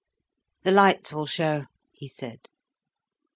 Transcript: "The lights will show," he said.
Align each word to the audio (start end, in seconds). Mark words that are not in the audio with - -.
"The 0.63 0.71
lights 0.71 1.13
will 1.13 1.27
show," 1.27 1.65
he 1.91 2.07
said. 2.07 2.47